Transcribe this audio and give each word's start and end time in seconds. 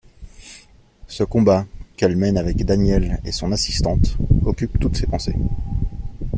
Ce 1.07 1.23
combat, 1.23 1.67
qu'elle 1.95 2.15
mène 2.15 2.39
avec 2.39 2.65
Daniel 2.65 3.21
et 3.23 3.31
son 3.31 3.51
assistante, 3.51 4.17
occupe 4.45 4.79
toutes 4.79 4.95
ses 4.97 5.05
pensées. 5.05 5.35